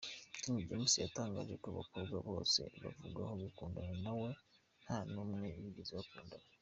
King 0.41 0.57
James 0.67 0.93
yatangaje 1.03 1.53
ko 1.61 1.65
abakobwa 1.73 2.17
bose 2.29 2.61
bavugwaho 2.83 3.33
gukundana 3.43 3.93
nawe 4.05 4.29
nta 4.83 4.97
numwe 5.13 5.47
bigeze 5.63 5.91
bakundana. 5.99 6.47